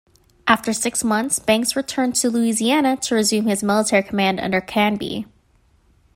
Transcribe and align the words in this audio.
After 0.47 0.73
six 0.73 1.03
months, 1.03 1.37
Banks 1.37 1.75
returned 1.75 2.15
to 2.15 2.31
Louisiana 2.31 2.97
to 2.97 3.13
resume 3.13 3.45
his 3.45 3.61
military 3.61 4.01
command 4.01 4.39
under 4.39 4.59
Canby. 4.59 5.27